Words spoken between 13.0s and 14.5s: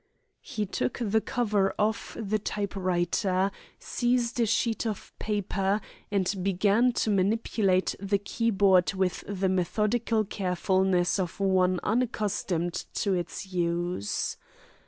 its use.